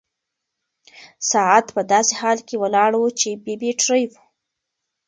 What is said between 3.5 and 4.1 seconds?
بيټرۍ